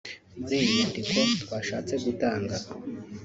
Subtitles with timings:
[0.39, 2.55] muri iyi nyandiko twashatse gutanga